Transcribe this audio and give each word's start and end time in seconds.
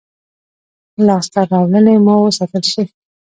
لاسته 1.07 1.41
راوړنې 1.51 1.95
مو 2.05 2.13
وساتل 2.25 2.63
شي. 2.73 2.83